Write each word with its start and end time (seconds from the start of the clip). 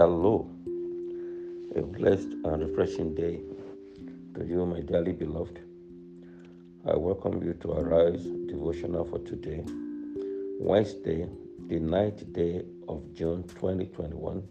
Hello, 0.00 0.48
a 1.76 1.82
blessed 1.82 2.32
and 2.44 2.62
refreshing 2.66 3.14
day 3.14 3.38
to 4.34 4.46
you, 4.46 4.64
my 4.64 4.80
dearly 4.80 5.12
beloved. 5.12 5.60
I 6.90 6.96
welcome 6.96 7.42
you 7.42 7.52
to 7.60 7.72
Arise 7.72 8.22
devotional 8.48 9.04
for 9.04 9.18
today, 9.18 9.62
Wednesday, 10.58 11.28
the 11.68 11.80
ninth 11.80 12.32
day 12.32 12.62
of 12.88 13.12
June 13.12 13.42
2021, 13.48 14.42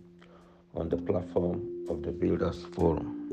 on 0.76 0.88
the 0.90 0.98
platform 0.98 1.84
of 1.90 2.04
the 2.04 2.12
Builders 2.12 2.64
Forum. 2.76 3.32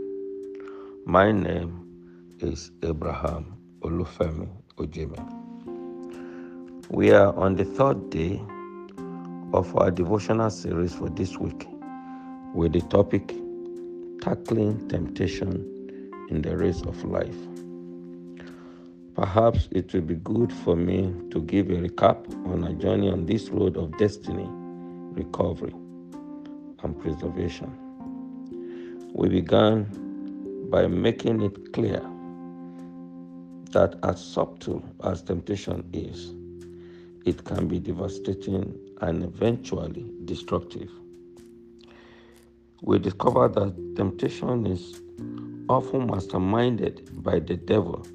My 1.04 1.30
name 1.30 2.34
is 2.40 2.70
Abraham 2.82 3.58
Olufemi 3.80 4.48
Ojeme. 4.78 5.20
We 6.88 7.10
are 7.10 7.36
on 7.36 7.56
the 7.56 7.66
third 7.66 8.08
day 8.08 8.40
of 9.52 9.76
our 9.76 9.90
devotional 9.90 10.48
series 10.48 10.94
for 10.94 11.10
this 11.10 11.36
week 11.36 11.68
with 12.56 12.72
the 12.72 12.80
topic 12.80 13.34
Tackling 14.22 14.88
Temptation 14.88 15.52
in 16.30 16.40
the 16.40 16.56
Race 16.56 16.80
of 16.80 17.04
Life. 17.04 17.36
Perhaps 19.14 19.68
it 19.72 19.92
will 19.92 20.00
be 20.00 20.14
good 20.14 20.50
for 20.50 20.74
me 20.74 21.12
to 21.32 21.42
give 21.42 21.68
a 21.68 21.74
recap 21.74 22.26
on 22.50 22.64
our 22.64 22.72
journey 22.72 23.10
on 23.10 23.26
this 23.26 23.50
road 23.50 23.76
of 23.76 23.96
destiny, 23.98 24.48
recovery, 25.12 25.74
and 26.82 26.98
preservation. 26.98 27.70
We 29.12 29.28
began 29.28 29.84
by 30.70 30.86
making 30.86 31.42
it 31.42 31.74
clear 31.74 32.00
that 33.72 33.98
as 34.02 34.24
subtle 34.24 34.82
as 35.04 35.20
temptation 35.20 35.84
is, 35.92 36.32
it 37.26 37.44
can 37.44 37.68
be 37.68 37.80
devastating 37.80 38.74
and 39.02 39.24
eventually 39.24 40.10
destructive 40.24 40.90
we 42.82 42.98
discover 42.98 43.48
that 43.48 43.96
temptation 43.96 44.66
is 44.66 45.00
often 45.68 46.08
masterminded 46.08 47.22
by 47.22 47.38
the 47.38 47.56
devil, 47.56 48.06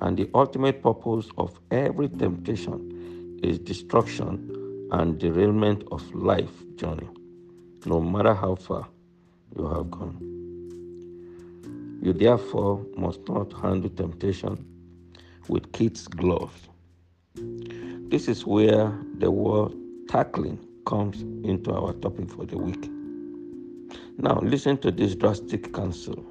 and 0.00 0.16
the 0.16 0.30
ultimate 0.34 0.82
purpose 0.82 1.28
of 1.36 1.58
every 1.70 2.08
temptation 2.08 3.38
is 3.42 3.58
destruction 3.58 4.88
and 4.92 5.18
derailment 5.18 5.84
of 5.90 6.02
life 6.14 6.50
journey, 6.76 7.08
no 7.86 8.00
matter 8.00 8.34
how 8.34 8.54
far 8.54 8.86
you 9.56 9.66
have 9.66 9.90
gone. 9.90 10.16
You 12.00 12.12
therefore 12.12 12.86
must 12.96 13.28
not 13.28 13.52
handle 13.52 13.90
temptation 13.90 14.64
with 15.48 15.72
kids' 15.72 16.06
gloves. 16.06 16.68
This 17.34 18.28
is 18.28 18.46
where 18.46 18.96
the 19.18 19.30
word 19.30 19.72
tackling 20.08 20.58
comes 20.86 21.20
into 21.46 21.74
our 21.74 21.92
topic 21.94 22.30
for 22.30 22.46
the 22.46 22.56
week. 22.56 22.88
Now, 24.20 24.40
listen 24.42 24.78
to 24.78 24.90
this 24.90 25.14
drastic 25.14 25.72
counsel 25.72 26.24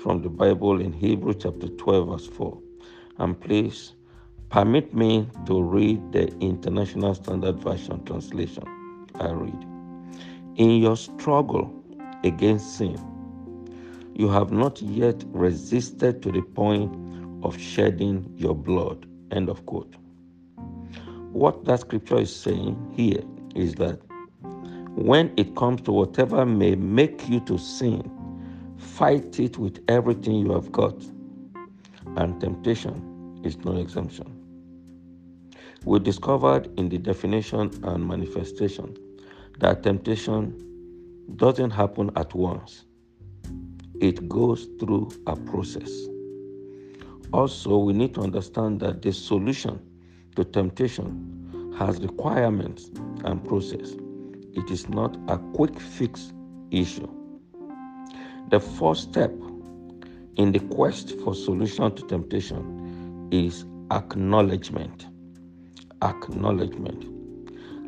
from 0.00 0.22
the 0.22 0.28
Bible 0.28 0.80
in 0.80 0.92
Hebrew 0.92 1.34
chapter 1.34 1.66
12, 1.66 2.08
verse 2.08 2.26
4. 2.28 2.56
And 3.18 3.40
please 3.40 3.94
permit 4.48 4.94
me 4.94 5.28
to 5.46 5.60
read 5.60 6.12
the 6.12 6.28
International 6.38 7.12
Standard 7.16 7.58
Version 7.58 8.04
translation. 8.04 8.62
I 9.16 9.32
read 9.32 9.66
In 10.54 10.80
your 10.80 10.96
struggle 10.96 11.74
against 12.22 12.78
sin, 12.78 12.96
you 14.14 14.28
have 14.28 14.52
not 14.52 14.80
yet 14.80 15.24
resisted 15.32 16.22
to 16.22 16.30
the 16.30 16.42
point 16.42 16.94
of 17.44 17.58
shedding 17.58 18.32
your 18.36 18.54
blood. 18.54 19.04
End 19.32 19.48
of 19.48 19.66
quote. 19.66 19.96
What 21.32 21.64
that 21.64 21.80
scripture 21.80 22.20
is 22.20 22.34
saying 22.34 22.92
here 22.96 23.24
is 23.56 23.74
that 23.74 23.98
when 24.96 25.32
it 25.36 25.56
comes 25.56 25.80
to 25.82 25.92
whatever 25.92 26.46
may 26.46 26.76
make 26.76 27.28
you 27.28 27.40
to 27.40 27.58
sin, 27.58 28.08
fight 28.78 29.40
it 29.40 29.58
with 29.58 29.82
everything 29.88 30.36
you 30.36 30.52
have 30.52 30.70
got. 30.70 30.94
And 32.16 32.40
temptation 32.40 33.40
is 33.44 33.58
no 33.64 33.76
exemption. 33.76 34.40
We 35.84 35.98
discovered 35.98 36.72
in 36.78 36.90
the 36.90 36.98
definition 36.98 37.72
and 37.82 38.06
manifestation 38.06 38.96
that 39.58 39.82
temptation 39.82 40.60
doesn't 41.36 41.70
happen 41.70 42.10
at 42.14 42.32
once, 42.32 42.84
it 44.00 44.28
goes 44.28 44.68
through 44.78 45.10
a 45.26 45.34
process. 45.34 45.90
Also, 47.32 47.78
we 47.78 47.92
need 47.92 48.14
to 48.14 48.20
understand 48.20 48.78
that 48.80 49.02
the 49.02 49.12
solution 49.12 49.80
to 50.36 50.44
temptation 50.44 51.74
has 51.78 51.98
requirements 52.00 52.90
and 53.24 53.44
process 53.44 53.94
it 54.56 54.70
is 54.70 54.88
not 54.88 55.16
a 55.28 55.38
quick 55.54 55.78
fix 55.78 56.32
issue. 56.70 57.08
The 58.50 58.60
first 58.60 59.10
step 59.10 59.32
in 60.36 60.52
the 60.52 60.60
quest 60.60 61.14
for 61.20 61.34
solution 61.34 61.94
to 61.94 62.06
temptation 62.06 63.28
is 63.32 63.64
acknowledgement. 63.90 65.06
Acknowledgement. 66.02 67.06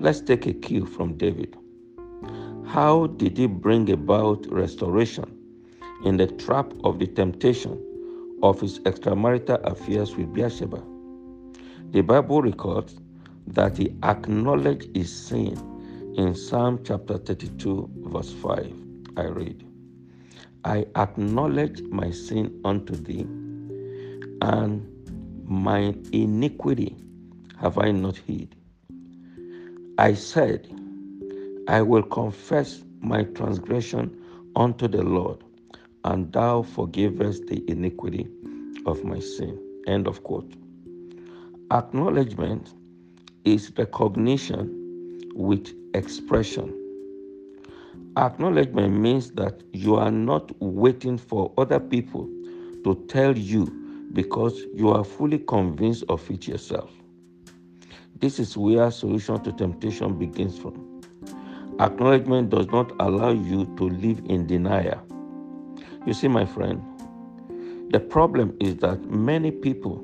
Let's 0.01 0.21
take 0.21 0.47
a 0.47 0.53
cue 0.53 0.87
from 0.87 1.17
David. 1.17 1.57
How 2.67 3.07
did 3.07 3.39
he 3.39 3.47
bring 3.47 3.91
about 3.91 4.47
restoration 4.51 5.25
in 6.05 6.17
the 6.17 6.27
trap 6.27 6.73
of 6.85 6.99
the 6.99 7.07
temptation 7.07 7.81
of 8.43 8.61
his 8.61 8.81
extramarital 8.81 9.63
affairs 9.65 10.17
with 10.17 10.33
Bathsheba? 10.35 10.83
The 11.93 12.03
Bible 12.03 12.43
records 12.43 12.99
that 13.47 13.79
he 13.79 13.95
acknowledged 14.03 14.95
his 14.97 15.15
sin 15.15 15.57
in 16.17 16.35
Psalm 16.35 16.81
chapter 16.83 17.19
32, 17.19 17.91
verse 18.11 18.33
5, 18.33 18.73
I 19.19 19.25
read, 19.25 19.67
I 20.65 20.87
acknowledge 20.97 21.83
my 21.83 22.11
sin 22.11 22.59
unto 22.65 22.97
thee, 22.97 23.27
and 24.41 24.89
my 25.45 25.95
iniquity 26.13 26.97
have 27.61 27.77
I 27.77 27.91
not 27.91 28.17
hid. 28.17 28.57
I 29.99 30.15
said, 30.15 30.67
I 31.69 31.83
will 31.83 32.03
confess 32.03 32.83
my 33.01 33.25
transgression 33.25 34.19
unto 34.57 34.89
the 34.89 35.03
Lord, 35.03 35.45
and 36.05 36.33
thou 36.33 36.63
forgivest 36.63 37.47
the 37.47 37.63
iniquity 37.71 38.27
of 38.87 39.05
my 39.05 39.21
sin. 39.21 39.61
End 39.87 40.07
of 40.07 40.23
quote. 40.23 40.55
Acknowledgement 41.71 42.73
is 43.45 43.71
recognition 43.77 44.73
with 45.35 45.75
expression. 45.97 46.75
Acknowledgement 48.17 48.95
means 48.95 49.31
that 49.33 49.63
you 49.73 49.97
are 49.97 50.11
not 50.11 50.51
waiting 50.61 51.19
for 51.19 51.53
other 51.59 51.81
people 51.81 52.29
to 52.85 52.95
tell 53.09 53.37
you 53.37 53.67
because 54.13 54.65
you 54.75 54.91
are 54.91 55.05
fully 55.05 55.39
convinced 55.39 56.05
of 56.09 56.31
it 56.31 56.47
yourself. 56.47 56.91
This 58.21 58.39
is 58.39 58.57
where 58.57 58.91
solution 58.91 59.43
to 59.43 59.53
temptation 59.53 60.19
begins 60.19 60.59
from. 60.59 61.03
Acknowledgement 61.81 62.51
does 62.51 62.67
not 62.69 62.91
allow 63.01 63.31
you 63.31 63.67
to 63.77 63.89
live 63.89 64.23
in 64.27 64.47
denial. 64.47 65.03
You 66.07 66.15
see, 66.15 66.29
my 66.29 66.47
friend, 66.47 66.83
the 67.91 68.01
problem 68.01 68.57
is 68.61 68.77
that 68.77 69.03
many 69.11 69.51
people 69.51 70.03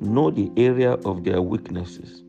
know 0.00 0.30
the 0.30 0.50
area 0.56 0.92
of 1.04 1.24
their 1.24 1.42
weaknesses 1.42 2.22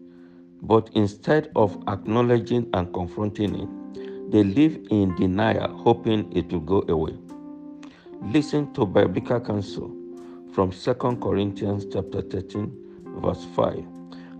but 0.64 0.90
instead 0.94 1.52
of 1.56 1.78
acknowledging 1.88 2.70
and 2.74 2.94
confronting 2.94 3.54
it, 3.60 4.32
they 4.32 4.44
live 4.44 4.80
in 4.90 5.14
denial, 5.16 5.78
hoping 5.78 6.32
it 6.36 6.52
will 6.52 6.62
go 6.62 6.86
away. 6.88 7.14
Listen 8.22 8.74
to 8.74 8.86
biblical 8.86 9.42
counsel 9.42 9.94
from 10.54 10.72
2 10.72 10.94
Corinthians 11.22 11.86
chapter 11.92 12.22
13, 12.22 12.72
verse 13.22 13.46
5. 13.56 13.86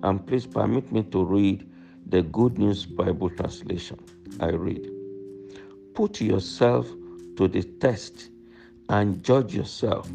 And 0.04 0.26
please 0.26 0.46
permit 0.46 0.90
me 0.94 1.04
to 1.04 1.26
read 1.26 1.70
the 2.08 2.22
Good 2.22 2.58
News 2.58 2.86
Bible 2.86 3.30
translation. 3.30 4.00
I 4.40 4.50
read, 4.52 4.90
Put 5.94 6.22
yourself 6.22 6.88
to 7.36 7.48
the 7.50 7.64
test 7.82 8.30
and 8.88 9.22
judge 9.24 9.54
yourself 9.54 10.10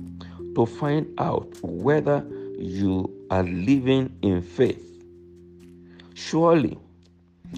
to 0.55 0.65
find 0.65 1.06
out 1.21 1.49
whether 1.62 2.27
you 2.59 3.27
are 3.31 3.43
living 3.43 4.17
in 4.23 4.41
faith. 4.41 4.88
Surely 6.19 6.76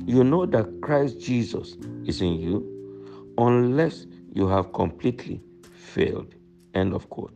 you 0.05 0.23
know 0.23 0.45
that 0.45 0.83
Christ 0.83 1.19
Jesus 1.19 1.79
is 2.05 2.21
in 2.21 2.35
you 2.35 3.33
unless 3.39 4.05
you 4.35 4.47
have 4.49 4.75
completely 4.75 5.41
failed. 5.73 6.35
End 6.75 6.93
of 6.93 7.09
quote. 7.09 7.33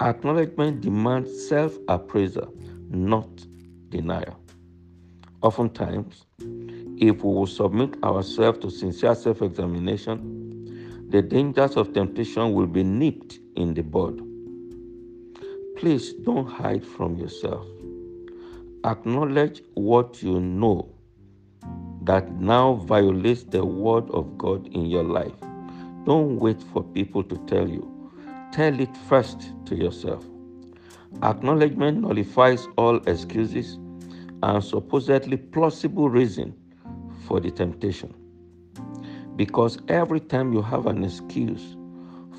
Acknowledgement 0.00 0.82
demands 0.82 1.48
self 1.48 1.76
appraisal, 1.88 2.54
not 2.90 3.28
denial. 3.88 4.38
Oftentimes, 5.42 6.26
if 6.38 7.24
we 7.24 7.34
will 7.34 7.48
submit 7.48 7.96
ourselves 8.04 8.60
to 8.60 8.70
sincere 8.70 9.16
self 9.16 9.42
examination, 9.42 11.08
the 11.10 11.20
dangers 11.20 11.76
of 11.76 11.92
temptation 11.92 12.52
will 12.52 12.68
be 12.68 12.84
nipped 12.84 13.40
in 13.56 13.74
the 13.74 13.82
bud. 13.82 14.22
Please 15.76 16.12
don't 16.12 16.46
hide 16.46 16.86
from 16.86 17.16
yourself. 17.16 17.66
Acknowledge 18.84 19.62
what 19.74 20.20
you 20.24 20.40
know, 20.40 20.92
that 22.02 22.32
now 22.32 22.74
violates 22.74 23.44
the 23.44 23.64
word 23.64 24.10
of 24.10 24.36
God 24.36 24.66
in 24.74 24.86
your 24.86 25.04
life, 25.04 25.32
don't 26.04 26.40
wait 26.40 26.60
for 26.72 26.82
people 26.82 27.22
to 27.22 27.36
tell 27.46 27.68
you. 27.68 27.88
Tell 28.52 28.80
it 28.80 28.90
first 29.08 29.52
to 29.66 29.76
yourself. 29.76 30.24
Acknowledgement 31.22 32.00
nullifies 32.00 32.66
all 32.76 32.96
excuses 33.08 33.78
and 34.42 34.64
supposedly 34.64 35.36
plausible 35.36 36.10
reason 36.10 36.52
for 37.28 37.38
the 37.38 37.52
temptation. 37.52 38.12
Because 39.36 39.78
every 39.86 40.18
time 40.18 40.52
you 40.52 40.60
have 40.60 40.86
an 40.86 41.04
excuse 41.04 41.76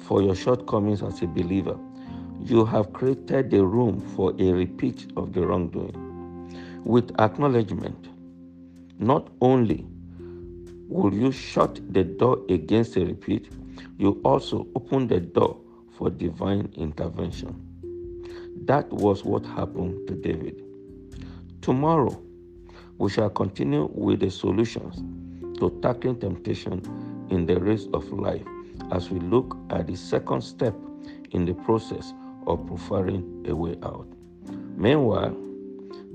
for 0.03 0.21
your 0.21 0.35
shortcomings 0.35 1.01
as 1.03 1.21
a 1.21 1.27
believer, 1.27 1.79
you 2.41 2.65
have 2.65 2.91
created 2.91 3.49
the 3.49 3.63
room 3.63 4.01
for 4.13 4.33
a 4.39 4.51
repeat 4.51 5.09
of 5.15 5.31
the 5.31 5.47
wrongdoing. 5.47 6.02
With 6.85 7.11
acknowledgement, 7.19 8.09
not 8.99 9.29
only 9.39 9.87
will 10.89 11.13
you 11.13 11.31
shut 11.31 11.79
the 11.93 12.03
door 12.03 12.39
against 12.49 12.97
a 12.97 13.05
repeat, 13.05 13.49
you 13.97 14.19
also 14.25 14.67
open 14.75 15.07
the 15.07 15.21
door 15.21 15.59
for 15.97 16.09
divine 16.09 16.71
intervention. 16.75 17.55
That 18.65 18.89
was 18.91 19.23
what 19.23 19.45
happened 19.45 20.07
to 20.07 20.15
David. 20.15 20.61
Tomorrow, 21.61 22.21
we 22.97 23.09
shall 23.09 23.29
continue 23.29 23.89
with 23.93 24.19
the 24.19 24.29
solutions 24.29 25.01
to 25.59 25.69
tackling 25.81 26.19
temptation 26.19 26.81
in 27.29 27.45
the 27.45 27.59
race 27.59 27.87
of 27.93 28.11
life 28.11 28.45
as 28.91 29.09
we 29.09 29.19
look 29.19 29.57
at 29.69 29.87
the 29.87 29.95
second 29.95 30.41
step 30.41 30.75
in 31.31 31.45
the 31.45 31.53
process 31.53 32.13
of 32.45 32.65
preferring 32.67 33.45
a 33.47 33.55
way 33.55 33.77
out. 33.83 34.07
Meanwhile, 34.75 35.35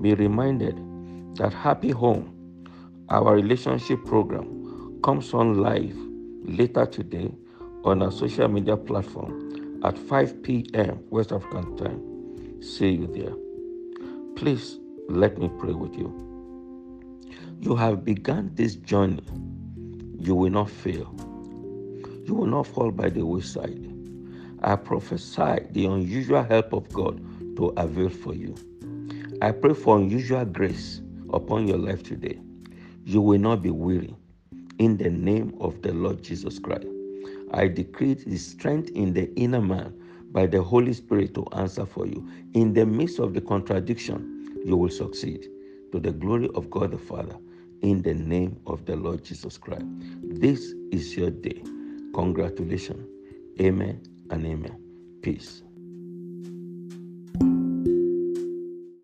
be 0.01 0.13
reminded 0.13 0.77
that 1.37 1.53
Happy 1.53 1.91
Home, 1.91 2.33
our 3.09 3.35
relationship 3.35 4.03
program, 4.05 4.99
comes 5.03 5.33
on 5.33 5.61
live 5.61 5.95
later 6.43 6.85
today 6.85 7.31
on 7.83 8.01
our 8.01 8.11
social 8.11 8.47
media 8.47 8.75
platform 8.77 9.81
at 9.83 9.97
5 9.97 10.43
p.m. 10.43 10.99
West 11.09 11.31
African 11.31 11.77
time. 11.77 12.61
See 12.61 12.89
you 12.89 13.07
there. 13.07 13.33
Please 14.35 14.79
let 15.07 15.37
me 15.37 15.49
pray 15.59 15.73
with 15.73 15.95
you. 15.95 16.29
You 17.59 17.75
have 17.75 18.03
begun 18.03 18.51
this 18.53 18.75
journey. 18.75 19.23
You 20.17 20.35
will 20.35 20.51
not 20.51 20.69
fail. 20.69 21.13
You 22.25 22.33
will 22.35 22.45
not 22.45 22.67
fall 22.67 22.91
by 22.91 23.09
the 23.09 23.25
wayside. 23.25 23.85
I 24.61 24.75
prophesy 24.75 25.65
the 25.71 25.85
unusual 25.85 26.43
help 26.43 26.73
of 26.73 26.91
God 26.91 27.21
to 27.55 27.67
avail 27.77 28.09
for 28.09 28.35
you. 28.35 28.55
I 29.41 29.51
pray 29.53 29.73
for 29.73 29.97
unusual 29.97 30.45
grace 30.45 31.01
upon 31.33 31.67
your 31.67 31.77
life 31.77 32.03
today. 32.03 32.39
You 33.05 33.21
will 33.21 33.39
not 33.39 33.61
be 33.63 33.69
weary. 33.71 34.15
In 34.79 34.97
the 34.97 35.09
name 35.09 35.55
of 35.61 35.81
the 35.81 35.93
Lord 35.93 36.23
Jesus 36.23 36.59
Christ, 36.59 36.87
I 37.53 37.69
decree 37.69 38.15
the 38.15 38.37
strength 38.37 38.89
in 38.91 39.13
the 39.13 39.33
inner 39.35 39.61
man 39.61 39.93
by 40.31 40.47
the 40.47 40.61
Holy 40.61 40.93
Spirit 40.93 41.35
to 41.35 41.45
answer 41.53 41.85
for 41.85 42.05
you. 42.07 42.27
In 42.53 42.73
the 42.73 42.85
midst 42.85 43.19
of 43.19 43.33
the 43.33 43.41
contradiction, 43.41 44.61
you 44.65 44.77
will 44.77 44.89
succeed 44.89 45.47
to 45.93 45.99
the 46.01 46.11
glory 46.11 46.49
of 46.55 46.69
God 46.69 46.91
the 46.91 46.97
Father. 46.97 47.37
In 47.81 48.01
the 48.01 48.13
name 48.15 48.59
of 48.67 48.85
the 48.85 48.97
Lord 48.97 49.23
Jesus 49.23 49.57
Christ. 49.57 49.85
This 50.23 50.73
is 50.91 51.15
your 51.17 51.31
day. 51.31 51.63
Congratulations. 52.13 53.07
Amen 53.61 54.01
and 54.31 54.45
amen. 54.45 54.81
Peace. 55.21 55.63